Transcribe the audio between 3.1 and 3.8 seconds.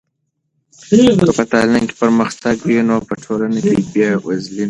ټولنه کې